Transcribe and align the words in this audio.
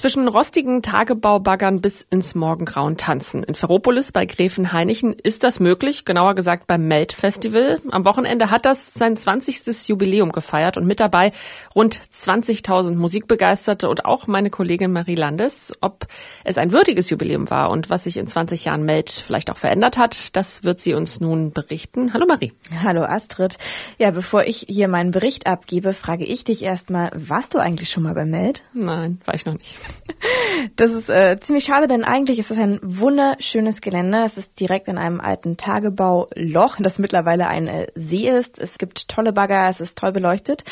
Zwischen 0.00 0.28
rostigen 0.28 0.80
Tagebaubaggern 0.80 1.82
bis 1.82 2.06
ins 2.08 2.34
Morgengrauen 2.34 2.96
tanzen. 2.96 3.44
In 3.44 3.54
Ferropolis 3.54 4.12
bei 4.12 4.24
Gräfenhainichen 4.24 5.12
ist 5.12 5.44
das 5.44 5.60
möglich, 5.60 6.06
genauer 6.06 6.34
gesagt 6.34 6.66
beim 6.66 6.88
Melt-Festival. 6.88 7.82
Am 7.90 8.06
Wochenende 8.06 8.50
hat 8.50 8.64
das 8.64 8.94
sein 8.94 9.14
20. 9.14 9.88
Jubiläum 9.90 10.32
gefeiert 10.32 10.78
und 10.78 10.86
mit 10.86 11.00
dabei 11.00 11.32
rund 11.74 12.00
20.000 12.14 12.94
Musikbegeisterte 12.94 13.90
und 13.90 14.06
auch 14.06 14.26
meine 14.26 14.48
Kollegin 14.48 14.90
Marie 14.90 15.16
Landes. 15.16 15.74
Ob 15.82 16.06
es 16.44 16.56
ein 16.56 16.72
würdiges 16.72 17.10
Jubiläum 17.10 17.50
war 17.50 17.68
und 17.68 17.90
was 17.90 18.04
sich 18.04 18.16
in 18.16 18.26
20 18.26 18.64
Jahren 18.64 18.86
Melt 18.86 19.10
vielleicht 19.10 19.50
auch 19.50 19.58
verändert 19.58 19.98
hat, 19.98 20.34
das 20.34 20.64
wird 20.64 20.80
sie 20.80 20.94
uns 20.94 21.20
nun 21.20 21.52
berichten. 21.52 22.14
Hallo 22.14 22.24
Marie. 22.26 22.54
Hallo 22.82 23.02
Astrid. 23.02 23.58
Ja, 23.98 24.12
bevor 24.12 24.44
ich 24.44 24.64
hier 24.66 24.88
meinen 24.88 25.10
Bericht 25.10 25.46
abgebe, 25.46 25.92
frage 25.92 26.24
ich 26.24 26.44
dich 26.44 26.62
erstmal, 26.62 27.10
warst 27.14 27.52
du 27.52 27.58
eigentlich 27.58 27.90
schon 27.90 28.04
mal 28.04 28.14
beim 28.14 28.30
Melt? 28.30 28.62
Nein, 28.72 29.20
war 29.26 29.34
ich 29.34 29.44
noch 29.44 29.58
nicht. 29.58 29.76
Das 30.76 30.92
ist 30.92 31.08
äh, 31.08 31.38
ziemlich 31.40 31.64
schade, 31.64 31.86
denn 31.86 32.04
eigentlich 32.04 32.38
ist 32.38 32.50
es 32.50 32.58
ein 32.58 32.78
wunderschönes 32.82 33.80
Gelände. 33.80 34.22
Es 34.24 34.36
ist 34.36 34.60
direkt 34.60 34.88
in 34.88 34.98
einem 34.98 35.20
alten 35.20 35.56
Tagebauloch, 35.56 36.76
das 36.78 36.98
mittlerweile 36.98 37.48
ein 37.48 37.66
äh, 37.66 37.86
See 37.94 38.28
ist. 38.28 38.58
Es 38.58 38.78
gibt 38.78 39.08
tolle 39.08 39.32
Bagger, 39.32 39.68
es 39.68 39.80
ist 39.80 39.98
toll 39.98 40.12
beleuchtet. 40.12 40.64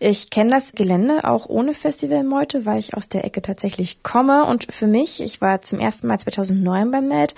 Ich 0.00 0.30
kenne 0.30 0.50
das 0.50 0.72
Gelände 0.72 1.24
auch 1.24 1.46
ohne 1.46 1.74
Festivalmeute, 1.74 2.64
weil 2.64 2.78
ich 2.78 2.94
aus 2.94 3.08
der 3.08 3.24
Ecke 3.24 3.42
tatsächlich 3.42 4.02
komme. 4.02 4.44
Und 4.44 4.72
für 4.72 4.86
mich, 4.86 5.20
ich 5.20 5.40
war 5.40 5.62
zum 5.62 5.80
ersten 5.80 6.06
Mal 6.06 6.18
2009 6.18 6.90
beim 6.90 7.08
Med, 7.08 7.34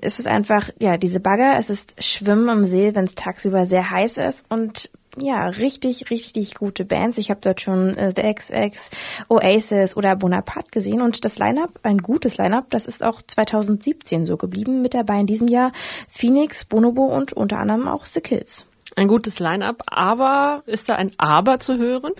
ist 0.00 0.20
es 0.20 0.26
einfach, 0.26 0.70
ja, 0.78 0.96
diese 0.96 1.20
Bagger, 1.20 1.56
es 1.58 1.70
ist 1.70 2.02
Schwimmen 2.02 2.48
im 2.48 2.66
See, 2.66 2.94
wenn 2.94 3.04
es 3.04 3.14
tagsüber 3.14 3.66
sehr 3.66 3.90
heiß 3.90 4.18
ist 4.18 4.44
und 4.48 4.90
ja, 5.18 5.46
richtig, 5.46 6.10
richtig 6.10 6.54
gute 6.54 6.84
Bands. 6.84 7.18
Ich 7.18 7.30
habe 7.30 7.40
dort 7.42 7.60
schon 7.60 7.96
äh, 7.96 8.12
The 8.16 8.34
XX, 8.34 8.90
Oasis 9.28 9.96
oder 9.96 10.16
Bonaparte 10.16 10.70
gesehen 10.70 11.02
und 11.02 11.24
das 11.24 11.38
Line-Up, 11.38 11.80
ein 11.82 11.98
gutes 11.98 12.38
Line-Up, 12.38 12.70
das 12.70 12.86
ist 12.86 13.02
auch 13.04 13.20
2017 13.20 14.24
so 14.24 14.36
geblieben. 14.36 14.80
Mit 14.80 14.94
dabei 14.94 15.20
in 15.20 15.26
diesem 15.26 15.48
Jahr 15.48 15.72
Phoenix, 16.08 16.64
Bonobo 16.64 17.04
und 17.04 17.32
unter 17.32 17.58
anderem 17.58 17.88
auch 17.88 18.06
The 18.06 18.20
Kills. 18.20 18.66
Ein 18.96 19.08
gutes 19.08 19.38
Line-up, 19.38 19.82
aber 19.86 20.62
ist 20.66 20.88
da 20.88 20.96
ein 20.96 21.12
Aber 21.18 21.60
zu 21.60 21.78
hören? 21.78 22.12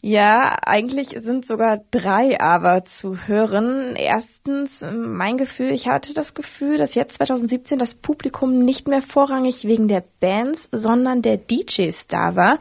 Ja, 0.00 0.56
eigentlich 0.64 1.08
sind 1.08 1.44
sogar 1.44 1.80
drei 1.90 2.40
aber 2.40 2.84
zu 2.84 3.16
hören. 3.26 3.96
Erstens, 3.96 4.84
mein 4.92 5.38
Gefühl, 5.38 5.72
ich 5.72 5.88
hatte 5.88 6.14
das 6.14 6.34
Gefühl, 6.34 6.78
dass 6.78 6.94
jetzt 6.94 7.16
2017 7.16 7.80
das 7.80 7.94
Publikum 7.94 8.64
nicht 8.64 8.86
mehr 8.86 9.02
vorrangig 9.02 9.64
wegen 9.64 9.88
der 9.88 10.04
Bands, 10.20 10.68
sondern 10.70 11.20
der 11.20 11.36
DJs 11.36 12.06
da 12.06 12.36
war. 12.36 12.60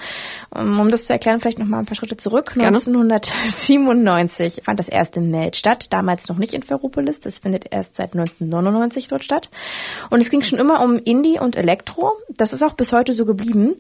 Um 0.50 0.90
das 0.90 1.06
zu 1.06 1.14
erklären, 1.14 1.40
vielleicht 1.40 1.60
noch 1.60 1.68
mal 1.68 1.78
ein 1.78 1.86
paar 1.86 1.96
Schritte 1.96 2.18
zurück. 2.18 2.54
Gerne. 2.56 2.78
1997 2.78 4.62
fand 4.66 4.80
das 4.80 4.90
erste 4.90 5.22
Meld 5.22 5.56
statt, 5.56 5.94
damals 5.94 6.30
noch 6.30 6.38
nicht 6.38 6.56
in 6.56 6.64
Ferropolis, 6.64 7.20
das 7.20 7.38
findet 7.38 7.72
erst 7.72 7.98
seit 7.98 8.14
1999 8.14 9.10
dort 9.10 9.24
statt. 9.24 9.52
Und 10.10 10.22
es 10.22 10.32
ging 10.32 10.42
schon 10.42 10.58
immer 10.58 10.84
um 10.84 10.98
Indie 10.98 11.40
und 11.40 11.56
Elektro. 11.56 12.14
Das 12.30 12.52
ist 12.52 12.64
auch 12.64 12.74
bis 12.74 12.94
heute 12.94 13.14
so 13.14 13.26
geblieben. 13.26 13.76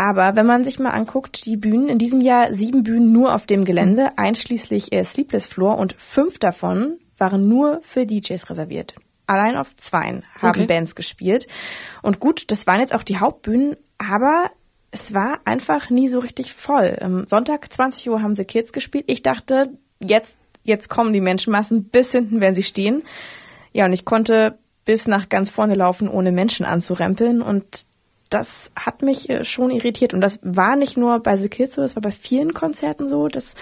Aber 0.00 0.34
wenn 0.34 0.46
man 0.46 0.64
sich 0.64 0.78
mal 0.78 0.92
anguckt, 0.92 1.44
die 1.44 1.58
Bühnen, 1.58 1.90
in 1.90 1.98
diesem 1.98 2.22
Jahr 2.22 2.54
sieben 2.54 2.84
Bühnen 2.84 3.12
nur 3.12 3.34
auf 3.34 3.44
dem 3.44 3.66
Gelände, 3.66 4.16
einschließlich 4.16 4.94
äh, 4.94 5.04
Sleepless 5.04 5.44
Floor 5.44 5.76
und 5.76 5.94
fünf 5.98 6.38
davon 6.38 6.96
waren 7.18 7.50
nur 7.50 7.80
für 7.82 8.06
DJs 8.06 8.48
reserviert. 8.48 8.94
Allein 9.26 9.58
auf 9.58 9.76
zweien 9.76 10.22
haben 10.40 10.60
okay. 10.60 10.66
Bands 10.66 10.94
gespielt. 10.94 11.48
Und 12.00 12.18
gut, 12.18 12.50
das 12.50 12.66
waren 12.66 12.80
jetzt 12.80 12.94
auch 12.94 13.02
die 13.02 13.18
Hauptbühnen, 13.18 13.76
aber 13.98 14.50
es 14.90 15.12
war 15.12 15.40
einfach 15.44 15.90
nie 15.90 16.08
so 16.08 16.18
richtig 16.20 16.54
voll. 16.54 16.96
Am 17.02 17.26
Sonntag 17.26 17.70
20 17.70 18.08
Uhr 18.08 18.22
haben 18.22 18.36
sie 18.36 18.46
Kids 18.46 18.72
gespielt. 18.72 19.04
Ich 19.06 19.22
dachte, 19.22 19.64
jetzt, 19.98 20.38
jetzt 20.64 20.88
kommen 20.88 21.12
die 21.12 21.20
Menschenmassen 21.20 21.90
bis 21.90 22.12
hinten, 22.12 22.40
wenn 22.40 22.54
sie 22.54 22.62
stehen. 22.62 23.02
Ja, 23.74 23.84
und 23.84 23.92
ich 23.92 24.06
konnte 24.06 24.58
bis 24.86 25.06
nach 25.06 25.28
ganz 25.28 25.50
vorne 25.50 25.74
laufen, 25.74 26.08
ohne 26.08 26.32
Menschen 26.32 26.64
anzurempeln. 26.64 27.42
Und 27.42 27.84
das 28.30 28.70
hat 28.76 29.02
mich 29.02 29.28
äh, 29.28 29.44
schon 29.44 29.70
irritiert. 29.70 30.14
Und 30.14 30.20
das 30.20 30.40
war 30.42 30.76
nicht 30.76 30.96
nur 30.96 31.20
bei 31.20 31.36
The 31.36 31.48
Kids 31.48 31.74
so, 31.74 31.82
es 31.82 31.96
war 31.96 32.02
bei 32.02 32.12
vielen 32.12 32.54
Konzerten 32.54 33.08
so, 33.08 33.28
dass 33.28 33.54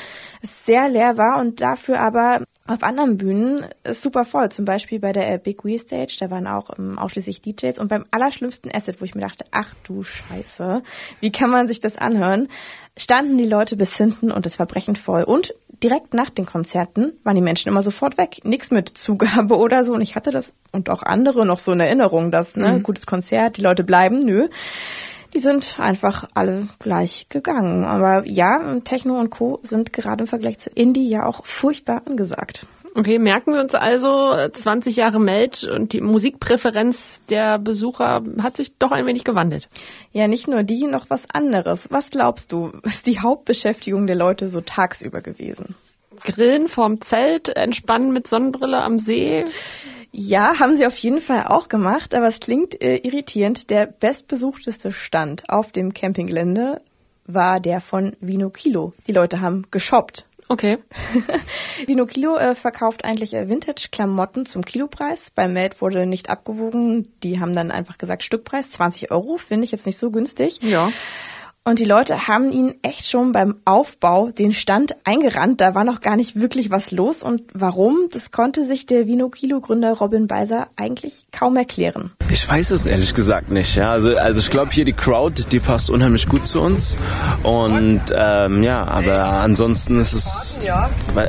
es 0.43 0.65
sehr 0.65 0.89
leer 0.89 1.17
war 1.17 1.41
und 1.41 1.61
dafür 1.61 2.01
aber 2.01 2.43
auf 2.67 2.83
anderen 2.83 3.17
Bühnen 3.17 3.65
ist 3.83 4.03
super 4.03 4.27
voll. 4.27 4.51
Zum 4.51 4.67
Beispiel 4.67 5.01
bei 5.01 5.15
der 5.15 5.39
Big 5.39 5.65
Wheel 5.65 5.79
Stage, 5.79 6.19
da 6.21 6.31
waren 6.31 6.47
auch 6.47 6.69
um, 6.69 6.91
ähm, 6.91 6.99
ausschließlich 6.99 7.41
DJs. 7.41 7.79
Und 7.79 7.89
beim 7.89 8.05
allerschlimmsten 8.11 8.71
Asset, 8.73 9.01
wo 9.01 9.06
ich 9.06 9.15
mir 9.15 9.23
dachte, 9.23 9.47
ach 9.51 9.73
du 9.84 10.03
Scheiße, 10.03 10.83
wie 11.21 11.33
kann 11.33 11.49
man 11.49 11.67
sich 11.67 11.81
das 11.81 11.97
anhören, 11.97 12.49
standen 12.99 13.39
die 13.39 13.47
Leute 13.47 13.77
bis 13.77 13.97
hinten 13.97 14.31
und 14.31 14.45
es 14.45 14.59
war 14.59 14.67
brechend 14.67 14.99
voll. 14.99 15.23
Und 15.23 15.55
direkt 15.83 16.15
nach 16.15 16.31
den 16.31 16.47
Konzerten 16.47 17.12
waren 17.25 17.37
die 17.37 17.43
Menschen 17.43 17.69
immer 17.69 17.83
sofort 17.83 18.19
weg. 18.19 18.41
Nichts 18.44 18.71
mit 18.71 18.89
Zugabe 18.89 19.56
oder 19.59 19.84
so. 19.84 19.93
Und 19.94 20.00
ich 20.00 20.16
hatte 20.16 20.31
das 20.31 20.55
und 20.72 20.91
auch 20.91 21.03
andere 21.03 21.47
noch 21.47 21.61
so 21.61 21.72
in 21.72 21.81
Erinnerung, 21.81 22.31
dass, 22.31 22.56
ne, 22.56 22.75
mhm. 22.75 22.83
gutes 22.83 23.06
Konzert, 23.06 23.56
die 23.56 23.62
Leute 23.62 23.84
bleiben. 23.84 24.21
Nö. 24.21 24.49
Die 25.34 25.41
sind 25.41 25.78
einfach 25.78 26.28
alle 26.34 26.69
gleich 26.78 27.28
gegangen. 27.28 27.84
Aber 27.84 28.27
ja, 28.27 28.81
Techno 28.84 29.21
und 29.21 29.31
Co. 29.31 29.61
sind 29.62 29.93
gerade 29.93 30.25
im 30.25 30.28
Vergleich 30.28 30.59
zu 30.59 30.71
Indie 30.71 31.09
ja 31.09 31.27
auch 31.27 31.44
furchtbar 31.44 32.03
angesagt. 32.06 32.67
Okay, 32.99 33.21
merken 33.21 33.55
wir 33.55 33.61
uns 33.61 33.77
also, 33.77 34.35
20 34.53 34.97
Jahre 34.97 35.21
Meld 35.21 35.63
und 35.63 35.93
die 35.93 36.01
Musikpräferenz 36.01 37.23
der 37.29 37.61
Besucher 37.61 38.25
hat 38.43 38.57
sich 38.57 38.77
doch 38.77 38.91
ein 38.91 39.07
wenig 39.07 39.23
gewandelt. 39.23 39.69
Ja, 40.11 40.27
nicht 40.27 40.49
nur 40.49 40.65
die, 40.65 40.85
noch 40.85 41.09
was 41.09 41.31
anderes. 41.31 41.93
Was 41.93 42.11
glaubst 42.11 42.51
du, 42.51 42.73
ist 42.83 43.07
die 43.07 43.21
Hauptbeschäftigung 43.21 44.09
der 44.09 44.17
Leute 44.17 44.49
so 44.49 44.63
tagsüber 44.63 45.21
gewesen? 45.21 45.77
Grillen 46.25 46.67
vorm 46.67 47.01
Zelt, 47.01 47.51
entspannen 47.51 48.13
mit 48.13 48.27
Sonnenbrille 48.27 48.83
am 48.83 48.99
See? 48.99 49.45
Ja, 50.11 50.59
haben 50.59 50.77
sie 50.77 50.85
auf 50.85 50.99
jeden 50.99 51.21
Fall 51.21 51.45
auch 51.47 51.69
gemacht, 51.69 52.17
aber 52.17 52.27
es 52.27 52.41
klingt 52.41 52.83
äh, 52.83 52.97
irritierend. 52.97 53.71
Der 53.71 53.87
bestbesuchteste 53.87 54.91
Stand 54.91 55.49
auf 55.51 55.71
dem 55.71 55.95
Campinggelände 55.95 56.81
war 57.27 57.61
der 57.61 57.81
von 57.81 58.17
Vino 58.19 58.51
Kilo. 58.51 58.93
Die 59.07 59.13
Leute 59.13 59.41
haben 59.41 59.67
geshoppt. 59.71 60.27
Okay. 60.49 60.79
Vino 61.87 62.07
Kilo 62.07 62.37
äh, 62.37 62.55
verkauft 62.55 63.05
eigentlich 63.05 63.35
äh, 63.35 63.49
Vintage-Klamotten 63.49 64.47
zum 64.47 64.65
Kilopreis. 64.65 65.31
Beim 65.31 65.53
Meld 65.53 65.81
wurde 65.83 66.07
nicht 66.07 66.31
abgewogen. 66.31 67.13
Die 67.23 67.39
haben 67.39 67.55
dann 67.55 67.71
einfach 67.71 67.99
gesagt 67.99 68.23
Stückpreis 68.23 68.71
20 68.71 69.11
Euro. 69.11 69.37
Finde 69.37 69.65
ich 69.65 69.73
jetzt 69.73 69.85
nicht 69.85 69.99
so 69.99 70.11
günstig. 70.11 70.61
Ja. 70.63 70.91
Und 71.65 71.79
die 71.79 71.85
Leute 71.85 72.27
haben 72.27 72.51
ihn 72.51 72.75
echt 72.81 73.11
schon 73.11 73.33
beim 73.33 73.57
Aufbau 73.67 74.31
den 74.31 74.55
Stand 74.55 74.97
eingerannt. 75.05 75.61
Da 75.61 75.75
war 75.75 75.85
noch 75.85 76.01
gar 76.01 76.17
nicht 76.17 76.41
wirklich 76.41 76.71
was 76.71 76.93
los. 76.93 77.23
Und 77.23 77.43
warum? 77.53 78.09
Das 78.11 78.31
konnte 78.31 78.65
sich 78.65 78.87
der 78.87 79.07
Vino 79.07 79.29
Kilo 79.29 79.61
Gründer 79.61 79.93
Robin 79.93 80.27
Beiser 80.27 80.69
eigentlich 80.77 81.27
kaum 81.31 81.57
erklären. 81.57 82.13
Ich 82.31 82.49
weiß 82.49 82.71
es 82.71 82.87
ehrlich 82.87 83.15
gesagt 83.15 83.51
nicht. 83.51 83.75
Ja, 83.75 83.91
also 83.91 84.17
also 84.17 84.41
ich 84.41 84.51
glaube 84.51 84.73
hier 84.73 84.87
die 84.87 84.95
Crowd, 84.95 85.43
die 85.51 85.61
passt 85.61 85.91
unheimlich 85.91 86.27
gut 86.27 86.47
zu 86.47 86.61
uns. 86.63 86.97
Und 87.43 88.01
ähm, 88.15 88.63
ja, 88.63 88.85
aber 88.85 89.25
ansonsten 89.25 90.01
ist 90.01 90.15
es 90.15 90.61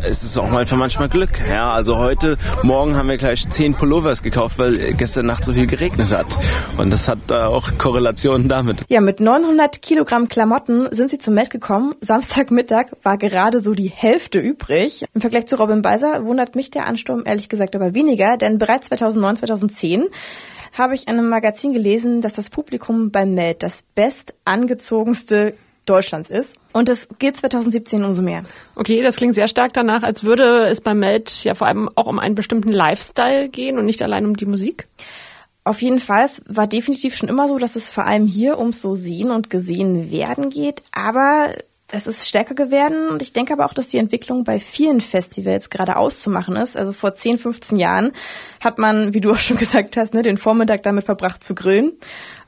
es 0.03 0.23
ist 0.23 0.37
auch 0.37 0.53
einfach 0.53 0.77
manchmal 0.77 1.09
Glück. 1.09 1.31
Ja, 1.49 1.73
also 1.73 1.97
heute 1.97 2.37
Morgen 2.63 2.95
haben 2.95 3.09
wir 3.09 3.17
gleich 3.17 3.47
zehn 3.49 3.73
Pullovers 3.73 4.23
gekauft, 4.23 4.57
weil 4.57 4.93
gestern 4.93 5.25
Nacht 5.25 5.43
so 5.43 5.51
viel 5.51 5.67
geregnet 5.67 6.13
hat. 6.13 6.37
Und 6.77 6.91
das 6.91 7.09
hat 7.09 7.19
da 7.27 7.47
auch 7.47 7.71
Korrelationen 7.77 8.47
damit. 8.47 8.83
Ja, 8.87 9.01
mit 9.01 9.19
900 9.19 9.81
Kilogramm 9.81 10.28
Klamotten 10.29 10.87
sind 10.91 11.09
sie 11.09 11.17
zum 11.17 11.33
Met 11.33 11.49
gekommen. 11.49 11.95
Samstagmittag 12.01 12.87
war 13.03 13.17
gerade 13.17 13.59
so 13.59 13.73
die 13.73 13.89
Hälfte 13.89 14.39
übrig. 14.39 15.03
Im 15.13 15.21
Vergleich 15.21 15.47
zu 15.47 15.57
Robin 15.57 15.81
Beiser 15.81 16.25
wundert 16.25 16.55
mich 16.55 16.71
der 16.71 16.87
Ansturm 16.87 17.23
ehrlich 17.25 17.49
gesagt 17.49 17.75
aber 17.75 17.93
weniger, 17.93 18.37
denn 18.37 18.57
bereits 18.57 18.87
2009, 18.87 19.37
2010 19.37 20.05
habe 20.77 20.95
ich 20.95 21.07
in 21.07 21.17
einem 21.17 21.29
Magazin 21.29 21.73
gelesen, 21.73 22.21
dass 22.21 22.33
das 22.33 22.49
Publikum 22.49 23.11
beim 23.11 23.33
Met 23.33 23.63
das 23.63 23.83
bestangezogenste 23.95 25.55
Deutschlands 25.85 26.29
ist. 26.29 26.55
Und 26.71 26.87
das 26.87 27.07
geht 27.17 27.35
2017 27.35 28.03
umso 28.03 28.21
mehr. 28.21 28.43
Okay, 28.75 29.01
das 29.01 29.15
klingt 29.15 29.33
sehr 29.33 29.47
stark 29.47 29.73
danach, 29.73 30.03
als 30.03 30.23
würde 30.23 30.67
es 30.67 30.81
beim 30.81 30.99
Meld 30.99 31.43
ja 31.43 31.55
vor 31.55 31.67
allem 31.67 31.89
auch 31.95 32.05
um 32.05 32.19
einen 32.19 32.35
bestimmten 32.35 32.71
Lifestyle 32.71 33.49
gehen 33.49 33.79
und 33.79 33.85
nicht 33.85 34.01
allein 34.03 34.25
um 34.25 34.37
die 34.37 34.45
Musik. 34.45 34.87
Auf 35.63 35.81
jeden 35.81 35.99
Fall, 35.99 36.25
es 36.25 36.41
war 36.47 36.67
definitiv 36.67 37.15
schon 37.15 37.29
immer 37.29 37.47
so, 37.47 37.57
dass 37.57 37.75
es 37.75 37.91
vor 37.91 38.05
allem 38.05 38.25
hier 38.25 38.57
ums 38.57 38.81
so 38.81 38.95
sehen 38.95 39.31
und 39.31 39.49
gesehen 39.49 40.09
werden 40.11 40.49
geht, 40.49 40.81
aber 40.91 41.49
es 41.91 42.07
ist 42.07 42.27
stärker 42.27 42.53
geworden 42.53 43.09
und 43.09 43.21
ich 43.21 43.33
denke 43.33 43.53
aber 43.53 43.65
auch, 43.65 43.73
dass 43.73 43.87
die 43.87 43.97
Entwicklung 43.97 44.43
bei 44.43 44.59
vielen 44.59 45.01
Festivals 45.01 45.69
gerade 45.69 45.97
auszumachen 45.97 46.55
ist. 46.55 46.77
Also 46.77 46.93
vor 46.93 47.15
10, 47.15 47.39
15 47.39 47.77
Jahren 47.79 48.11
hat 48.59 48.77
man, 48.77 49.13
wie 49.13 49.21
du 49.21 49.31
auch 49.31 49.37
schon 49.37 49.57
gesagt 49.59 49.97
hast, 49.97 50.13
ne, 50.13 50.21
den 50.21 50.37
Vormittag 50.37 50.83
damit 50.83 51.05
verbracht 51.05 51.43
zu 51.43 51.55
grillen, 51.55 51.93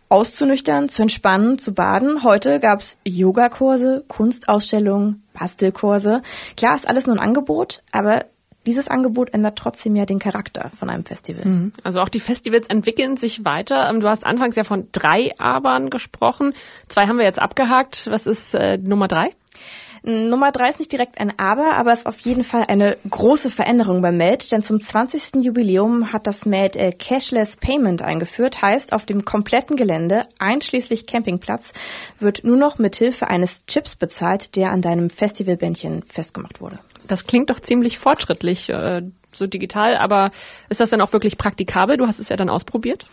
auszunüchtern, 0.10 0.90
zu 0.90 1.02
entspannen, 1.02 1.58
zu 1.58 1.74
baden. 1.74 2.24
Heute 2.24 2.60
gab's 2.60 3.00
Yogakurse, 3.04 4.04
Kunstausstellungen, 4.08 5.24
Bastelkurse. 5.34 6.22
Klar 6.56 6.76
ist 6.76 6.88
alles 6.88 7.08
nur 7.08 7.16
ein 7.16 7.22
Angebot, 7.22 7.82
aber 7.92 8.26
dieses 8.66 8.88
Angebot 8.88 9.34
ändert 9.34 9.58
trotzdem 9.58 9.96
ja 9.96 10.06
den 10.06 10.20
Charakter 10.20 10.72
von 10.78 10.90
einem 10.90 11.06
Festival. 11.06 11.46
Mhm. 11.46 11.74
Also 11.84 12.02
auch 12.02 12.10
die 12.10 12.20
Festivals 12.20 12.68
entwickeln 12.68 13.18
sich 13.18 13.44
weiter. 13.44 13.90
Ähm, 13.90 14.02
du 14.02 14.08
hast 14.08 14.26
anfangs 14.26 14.56
ja 14.56 14.64
von 14.64 14.88
drei 14.92 15.32
Abern 15.40 15.90
gesprochen. 15.90 16.54
Zwei 16.88 17.08
haben 17.08 17.18
wir 17.18 17.26
jetzt 17.26 17.42
abgehakt. 17.42 18.08
Was 18.10 18.28
ist 18.28 18.54
äh, 18.54 18.78
Nummer 18.78 19.08
drei? 19.08 19.32
Nummer 20.04 20.52
drei 20.52 20.70
ist 20.70 20.80
nicht 20.80 20.92
direkt 20.92 21.20
ein 21.20 21.38
Aber, 21.38 21.74
aber 21.74 21.94
ist 21.94 22.08
auf 22.08 22.20
jeden 22.22 22.44
Fall 22.44 22.66
eine 22.68 22.98
große 23.08 23.52
Veränderung 23.52 24.02
beim 24.02 24.18
Meld, 24.18 24.52
denn 24.52 24.64
zum 24.64 24.82
20. 24.82 25.44
Jubiläum 25.44 26.12
hat 26.12 26.26
das 26.26 26.48
Meld 26.48 26.76
äh, 26.76 26.92
Cashless 26.92 27.56
Payment 27.56 28.02
eingeführt, 28.02 28.64
heißt 28.64 28.94
auf 28.94 29.06
dem 29.06 29.26
kompletten 29.26 29.76
Gelände, 29.76 30.26
einschließlich 30.40 31.06
Campingplatz, 31.06 31.74
wird 32.20 32.44
nur 32.44 32.58
noch 32.58 32.80
mit 32.80 32.96
Hilfe 32.96 33.28
eines 33.28 33.68
Chips 33.68 33.96
bezahlt, 33.96 34.56
der 34.56 34.72
an 34.72 34.82
deinem 34.82 35.12
Festivalbändchen 35.12 36.04
festgemacht 36.08 36.62
wurde. 36.62 36.80
Das 37.08 37.26
klingt 37.26 37.50
doch 37.50 37.60
ziemlich 37.60 37.98
fortschrittlich, 37.98 38.70
äh, 38.70 39.02
so 39.34 39.48
digital, 39.48 39.96
aber 39.96 40.32
ist 40.70 40.80
das 40.80 40.90
dann 40.90 41.02
auch 41.02 41.14
wirklich 41.14 41.38
praktikabel? 41.38 41.98
Du 41.98 42.08
hast 42.08 42.20
es 42.20 42.30
ja 42.30 42.36
dann 42.36 42.50
ausprobiert. 42.50 43.06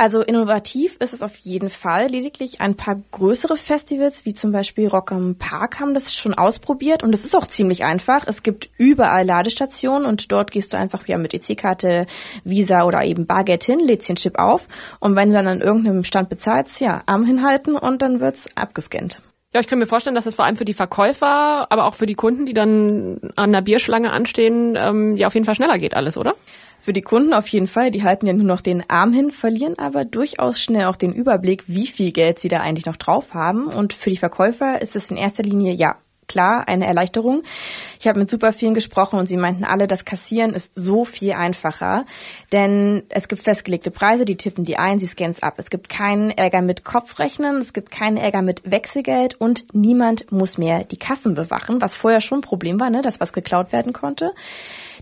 Also 0.00 0.22
innovativ 0.22 0.96
ist 1.00 1.12
es 1.12 1.22
auf 1.22 1.36
jeden 1.38 1.70
Fall. 1.70 2.06
Lediglich 2.06 2.60
ein 2.60 2.76
paar 2.76 3.02
größere 3.10 3.56
Festivals, 3.56 4.24
wie 4.24 4.32
zum 4.32 4.52
Beispiel 4.52 4.86
Rock 4.86 5.10
am 5.10 5.34
Park, 5.34 5.80
haben 5.80 5.92
das 5.92 6.14
schon 6.14 6.34
ausprobiert 6.34 7.02
und 7.02 7.12
es 7.12 7.24
ist 7.24 7.34
auch 7.34 7.48
ziemlich 7.48 7.82
einfach. 7.82 8.24
Es 8.24 8.44
gibt 8.44 8.70
überall 8.78 9.26
Ladestationen 9.26 10.06
und 10.06 10.30
dort 10.30 10.52
gehst 10.52 10.72
du 10.72 10.78
einfach 10.78 11.08
ja 11.08 11.18
mit 11.18 11.34
EC-Karte, 11.34 12.06
Visa 12.44 12.84
oder 12.84 13.02
eben 13.04 13.26
Bargeld 13.26 13.64
hin, 13.64 13.80
lädst 13.80 14.08
den 14.08 14.14
Chip 14.14 14.38
auf 14.38 14.68
und 15.00 15.16
wenn 15.16 15.30
du 15.30 15.34
dann 15.34 15.48
an 15.48 15.60
irgendeinem 15.60 16.04
Stand 16.04 16.28
bezahlst, 16.28 16.80
ja, 16.80 17.02
Arm 17.06 17.24
hinhalten 17.24 17.74
und 17.74 18.00
dann 18.00 18.20
wird's 18.20 18.46
abgescannt. 18.54 19.20
Ja, 19.54 19.60
ich 19.60 19.66
kann 19.66 19.78
mir 19.78 19.86
vorstellen, 19.86 20.14
dass 20.14 20.26
das 20.26 20.34
vor 20.34 20.44
allem 20.44 20.56
für 20.56 20.66
die 20.66 20.74
Verkäufer, 20.74 21.72
aber 21.72 21.86
auch 21.86 21.94
für 21.94 22.04
die 22.04 22.14
Kunden, 22.14 22.44
die 22.44 22.52
dann 22.52 23.18
an 23.34 23.50
der 23.50 23.62
Bierschlange 23.62 24.12
anstehen, 24.12 24.76
ähm, 24.76 25.16
ja 25.16 25.26
auf 25.26 25.34
jeden 25.34 25.46
Fall 25.46 25.54
schneller 25.54 25.78
geht 25.78 25.94
alles, 25.94 26.18
oder? 26.18 26.34
Für 26.80 26.92
die 26.92 27.00
Kunden 27.02 27.32
auf 27.32 27.48
jeden 27.48 27.66
Fall, 27.66 27.90
die 27.90 28.02
halten 28.02 28.26
ja 28.26 28.34
nur 28.34 28.44
noch 28.44 28.60
den 28.60 28.88
Arm 28.88 29.12
hin, 29.12 29.30
verlieren 29.30 29.78
aber 29.78 30.04
durchaus 30.04 30.60
schnell 30.60 30.84
auch 30.84 30.96
den 30.96 31.14
Überblick, 31.14 31.64
wie 31.66 31.86
viel 31.86 32.12
Geld 32.12 32.38
sie 32.38 32.48
da 32.48 32.60
eigentlich 32.60 32.86
noch 32.86 32.96
drauf 32.96 33.32
haben. 33.32 33.68
Und 33.68 33.94
für 33.94 34.10
die 34.10 34.16
Verkäufer 34.18 34.80
ist 34.82 34.96
es 34.96 35.10
in 35.10 35.16
erster 35.16 35.42
Linie, 35.42 35.72
ja, 35.72 35.96
klar, 36.28 36.68
eine 36.68 36.86
Erleichterung. 36.86 37.42
Ich 37.98 38.06
habe 38.06 38.20
mit 38.20 38.30
super 38.30 38.52
vielen 38.52 38.74
gesprochen 38.74 39.18
und 39.18 39.26
sie 39.26 39.36
meinten 39.36 39.64
alle, 39.64 39.86
das 39.86 40.04
Kassieren 40.04 40.52
ist 40.52 40.72
so 40.74 41.04
viel 41.04 41.32
einfacher, 41.32 42.04
denn 42.52 43.02
es 43.08 43.26
gibt 43.26 43.42
festgelegte 43.42 43.90
Preise, 43.90 44.24
die 44.24 44.36
tippen 44.36 44.64
die 44.64 44.78
ein, 44.78 44.98
sie 44.98 45.06
scannen 45.06 45.32
es 45.32 45.42
ab. 45.42 45.54
Es 45.56 45.70
gibt 45.70 45.88
keinen 45.88 46.30
Ärger 46.30 46.62
mit 46.62 46.84
Kopfrechnen, 46.84 47.56
es 47.56 47.72
gibt 47.72 47.90
keinen 47.90 48.16
Ärger 48.16 48.42
mit 48.42 48.70
Wechselgeld 48.70 49.40
und 49.40 49.64
niemand 49.72 50.30
muss 50.30 50.58
mehr 50.58 50.84
die 50.84 50.98
Kassen 50.98 51.34
bewachen, 51.34 51.80
was 51.80 51.96
vorher 51.96 52.20
schon 52.20 52.38
ein 52.38 52.42
Problem 52.42 52.78
war, 52.78 52.90
ne, 52.90 53.02
dass 53.02 53.20
was 53.20 53.32
geklaut 53.32 53.72
werden 53.72 53.92
konnte. 53.92 54.32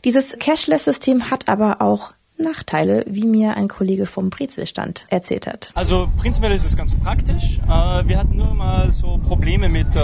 Dieses 0.05 0.37
Cashless-System 0.39 1.31
hat 1.31 1.49
aber 1.49 1.83
auch 1.83 2.13
Nachteile, 2.39 3.05
wie 3.07 3.27
mir 3.27 3.57
ein 3.57 3.69
Kollege 3.69 4.07
vom 4.07 4.31
Brezelstand 4.31 5.07
erzählt 5.09 5.47
hat. 5.47 5.71
Also 5.75 6.09
prinzipiell 6.17 6.53
ist 6.53 6.65
es 6.65 6.77
ganz 6.77 6.95
praktisch. 6.95 7.59
Äh, 7.65 8.09
wir 8.09 8.19
hatten 8.19 8.37
nur 8.37 8.55
mal 8.55 8.93
so 8.93 9.19
Probleme 9.19 9.69
mit, 9.69 9.89
äh, 9.95 10.01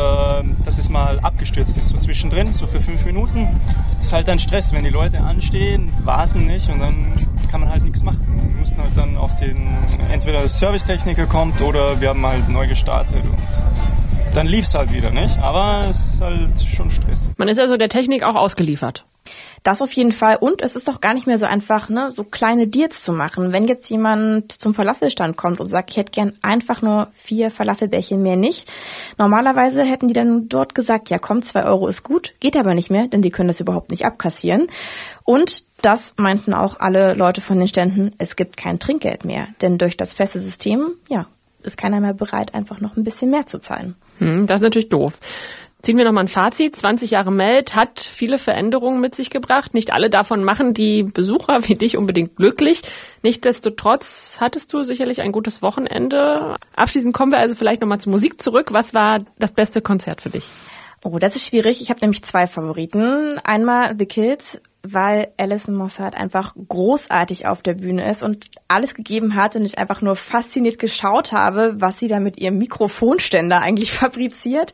dass 0.65 0.79
es 0.79 0.89
mal 0.89 1.21
abgestürzt 1.21 1.77
ist, 1.77 1.91
so 1.91 1.99
zwischendrin, 1.99 2.53
so 2.53 2.67
für 2.67 2.81
fünf 2.81 3.05
Minuten. 3.05 3.49
Ist 4.01 4.13
halt 4.13 4.29
ein 4.29 4.39
Stress, 4.39 4.73
wenn 4.73 4.85
die 4.85 4.91
Leute 4.91 5.21
anstehen, 5.21 5.93
warten 6.05 6.47
nicht 6.47 6.69
und 6.69 6.81
dann 6.81 7.15
kann 7.51 7.61
man 7.61 7.71
halt 7.71 7.85
nichts 7.85 8.03
machen. 8.03 8.27
Wir 8.51 8.59
mussten 8.59 8.79
halt 8.79 8.97
dann 8.97 9.17
auf 9.17 9.37
den, 9.37 9.69
entweder 10.11 10.41
der 10.41 10.49
Servicetechniker 10.49 11.27
kommt 11.27 11.61
oder 11.61 12.01
wir 12.01 12.11
haben 12.11 12.25
halt 12.27 12.49
neu 12.49 12.67
gestartet 12.67 13.23
und 13.25 13.37
dann 14.35 14.47
lief 14.47 14.65
es 14.65 14.75
halt 14.75 14.93
wieder, 14.93 15.11
nicht? 15.11 15.39
Aber 15.39 15.87
es 15.89 16.15
ist 16.15 16.21
halt 16.21 16.61
schon 16.61 16.91
Stress. 16.91 17.31
Man 17.37 17.49
ist 17.49 17.59
also 17.59 17.77
der 17.77 17.89
Technik 17.89 18.25
auch 18.25 18.37
ausgeliefert. 18.37 19.05
Das 19.63 19.81
auf 19.81 19.93
jeden 19.93 20.13
Fall. 20.13 20.37
Und 20.37 20.63
es 20.63 20.77
ist 20.77 20.89
doch 20.89 21.01
gar 21.01 21.15
nicht 21.15 21.27
mehr 21.27 21.39
so 21.39 21.47
einfach, 21.47 21.89
ne, 21.89 22.11
so 22.11 22.25
kleine 22.25 22.67
Deals 22.67 23.03
zu 23.03 23.13
machen. 23.13 23.53
Wenn 23.53 23.69
jetzt 23.69 23.89
jemand 23.91 24.53
zum 24.53 24.75
Falafelstand 24.75 25.37
kommt 25.37 25.61
und 25.61 25.67
sagt, 25.67 25.91
ich 25.91 25.97
hätte 25.97 26.13
gern 26.13 26.35
einfach 26.43 26.83
nur 26.83 27.09
vier 27.13 27.51
Falafelbärchen 27.51 28.21
mehr 28.23 28.37
nicht. 28.37 28.71
Normalerweise 29.19 29.83
hätten 29.85 30.09
die 30.09 30.15
dann 30.15 30.49
dort 30.49 30.75
gesagt, 30.75 31.11
ja 31.11 31.19
komm, 31.19 31.43
zwei 31.43 31.65
Euro 31.65 31.87
ist 31.87 32.03
gut. 32.03 32.35
Geht 32.41 32.57
aber 32.57 32.75
nicht 32.75 32.91
mehr, 32.91 33.07
denn 33.07 33.23
die 33.23 33.31
können 33.31 33.49
das 33.49 33.61
überhaupt 33.61 33.91
nicht 33.91 34.05
abkassieren. 34.05 34.67
Und 35.25 35.65
das 35.83 36.15
meinten 36.17 36.55
auch 36.55 36.81
alle 36.81 37.15
Leute 37.15 37.41
von 37.41 37.59
den 37.59 37.69
Ständen, 37.69 38.13
es 38.19 38.37
gibt 38.37 38.57
kein 38.57 38.79
Trinkgeld 38.79 39.25
mehr. 39.25 39.49
Denn 39.61 39.79
durch 39.79 39.97
das 39.97 40.15
feste 40.15 40.39
System, 40.39 40.93
ja, 41.09 41.27
ist 41.63 41.77
keiner 41.77 42.01
mehr 42.01 42.15
bereit, 42.15 42.55
einfach 42.55 42.81
noch 42.81 42.97
ein 42.97 43.05
bisschen 43.05 43.31
mehr 43.31 43.47
zu 43.47 43.59
zahlen. 43.59 43.95
Hm, 44.19 44.47
das 44.47 44.61
ist 44.61 44.65
natürlich 44.65 44.89
doof. 44.89 45.21
Ziehen 45.83 45.97
wir 45.97 46.05
nochmal 46.05 46.25
ein 46.25 46.29
Fazit. 46.29 46.77
20 46.77 47.11
Jahre 47.11 47.33
Meld 47.33 47.75
hat 47.75 47.99
viele 47.99 48.39
Veränderungen 48.39 49.01
mit 49.01 49.17
sich 49.17 49.31
gebracht. 49.31 49.75
Nicht 49.75 49.93
alle 49.93 50.11
davon 50.11 50.45
machen 50.45 50.75
die 50.75 51.03
Besucher 51.03 51.67
wie 51.69 51.75
dich 51.75 51.97
unbedingt 51.97 52.37
glücklich. 52.37 52.83
Nichtsdestotrotz 53.23 54.39
hattest 54.41 54.73
du 54.73 54.85
sicherlich 54.85 55.21
ein 55.21 55.33
gutes 55.33 55.61
Wochenende. 55.61 56.55
Abschließend 56.77 57.13
kommen 57.13 57.33
wir 57.33 57.39
also 57.39 57.57
vielleicht 57.57 57.81
nochmal 57.81 58.01
zur 58.01 58.13
Musik 58.13 58.41
zurück. 58.41 58.73
Was 58.73 58.95
war 58.95 59.25
das 59.41 59.53
beste 59.53 59.83
Konzert 59.83 60.21
für 60.21 60.31
dich? 60.31 60.47
Oh, 61.03 61.19
das 61.19 61.35
ist 61.35 61.49
schwierig. 61.49 61.83
Ich 61.83 61.91
habe 61.91 61.99
nämlich 62.01 62.23
zwei 62.23 62.47
Favoriten. 62.47 63.41
Einmal 63.43 63.97
The 63.99 64.07
Kills, 64.07 64.61
weil 64.85 65.33
Alison 65.37 65.75
Mossad 65.75 66.15
einfach 66.15 66.55
großartig 66.69 67.49
auf 67.49 67.61
der 67.61 67.75
Bühne 67.75 68.09
ist 68.09 68.23
und 68.23 68.47
alles 68.69 68.95
gegeben 68.95 69.35
hat 69.35 69.57
und 69.57 69.65
ich 69.65 69.79
einfach 69.79 70.01
nur 70.01 70.15
fasziniert 70.15 70.79
geschaut 70.79 71.33
habe, 71.33 71.75
was 71.81 71.99
sie 71.99 72.07
da 72.07 72.21
mit 72.21 72.39
ihrem 72.39 72.59
Mikrofonständer 72.59 73.61
eigentlich 73.61 73.91
fabriziert. 73.93 74.73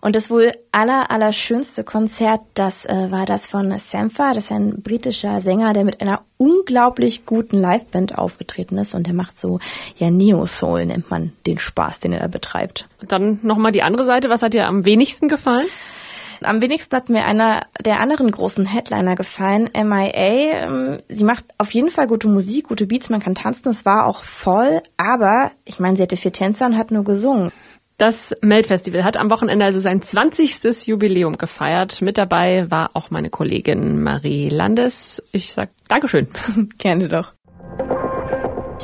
Und 0.00 0.16
das 0.16 0.30
wohl 0.30 0.52
aller, 0.72 1.10
aller 1.10 1.32
schönste 1.32 1.84
Konzert, 1.84 2.40
das 2.54 2.84
äh, 2.84 3.10
war 3.10 3.26
das 3.26 3.46
von 3.46 3.76
Sampha. 3.78 4.32
Das 4.32 4.44
ist 4.44 4.52
ein 4.52 4.82
britischer 4.82 5.40
Sänger, 5.40 5.72
der 5.72 5.84
mit 5.84 6.00
einer 6.00 6.20
unglaublich 6.36 7.26
guten 7.26 7.58
Liveband 7.58 8.18
aufgetreten 8.18 8.78
ist 8.78 8.94
und 8.94 9.06
der 9.06 9.14
macht 9.14 9.38
so, 9.38 9.58
ja, 9.96 10.10
Neo-Soul 10.10 10.86
nennt 10.86 11.10
man 11.10 11.32
den 11.46 11.58
Spaß, 11.58 12.00
den 12.00 12.12
er 12.12 12.20
da 12.20 12.28
betreibt. 12.28 12.88
Dann 13.06 13.40
nochmal 13.42 13.72
die 13.72 13.82
andere 13.82 14.04
Seite. 14.04 14.30
Was 14.30 14.42
hat 14.42 14.52
dir 14.52 14.66
am 14.66 14.84
wenigsten 14.84 15.28
gefallen? 15.28 15.66
Am 16.42 16.60
wenigsten 16.60 16.94
hat 16.96 17.08
mir 17.08 17.24
einer 17.24 17.66
der 17.80 18.00
anderen 18.00 18.30
großen 18.30 18.66
Headliner 18.66 19.16
gefallen, 19.16 19.70
MIA. 19.74 20.66
Ähm, 20.66 20.98
sie 21.08 21.24
macht 21.24 21.44
auf 21.58 21.72
jeden 21.72 21.90
Fall 21.90 22.06
gute 22.06 22.28
Musik, 22.28 22.68
gute 22.68 22.86
Beats, 22.86 23.08
man 23.08 23.20
kann 23.20 23.34
tanzen, 23.34 23.70
es 23.70 23.86
war 23.86 24.06
auch 24.06 24.22
voll, 24.22 24.82
aber 24.96 25.50
ich 25.64 25.78
meine, 25.78 25.96
sie 25.96 26.02
hatte 26.02 26.16
vier 26.16 26.32
Tänzer 26.32 26.66
und 26.66 26.76
hat 26.76 26.90
nur 26.90 27.04
gesungen. 27.04 27.52
Das 27.98 28.34
Melt-Festival 28.42 29.04
hat 29.04 29.16
am 29.16 29.30
Wochenende 29.30 29.64
also 29.64 29.78
sein 29.78 30.02
20. 30.02 30.86
Jubiläum 30.86 31.38
gefeiert. 31.38 32.02
Mit 32.02 32.18
dabei 32.18 32.70
war 32.70 32.90
auch 32.92 33.10
meine 33.10 33.30
Kollegin 33.30 34.02
Marie 34.02 34.50
Landes. 34.50 35.22
Ich 35.32 35.52
sag 35.52 35.70
Dankeschön. 35.88 36.28
Gerne 36.78 37.08
doch. 37.08 37.32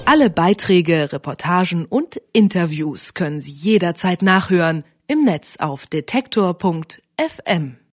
Alle 0.06 0.30
Beiträge, 0.30 1.12
Reportagen 1.12 1.84
und 1.84 2.20
Interviews 2.32 3.12
können 3.12 3.40
Sie 3.40 3.52
jederzeit 3.52 4.22
nachhören 4.22 4.84
im 5.06 5.24
Netz 5.24 5.56
auf 5.58 5.86
detektor.fm. 5.86 7.76